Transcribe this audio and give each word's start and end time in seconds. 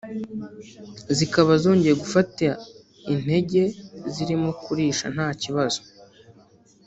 zikaba 1.17 1.51
zongeye 1.63 1.95
gufata 2.03 2.47
intege 3.13 3.61
zirimo 4.13 4.49
kurisha 4.63 5.05
nta 5.15 5.27
kibazo 5.41 5.81